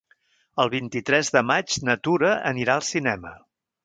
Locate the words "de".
1.35-1.43